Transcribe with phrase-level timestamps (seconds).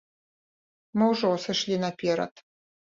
[0.97, 2.33] Мы ўжо сышлі наперад.